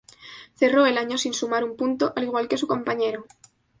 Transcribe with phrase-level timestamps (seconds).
[0.55, 3.27] Cerró el año sin sumar un punto, al igual que su compañero.